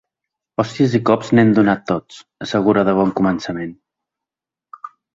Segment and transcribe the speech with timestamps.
[0.61, 2.19] Hòsties i cops n’hem donat tots,
[2.49, 3.79] assegura de bon començament.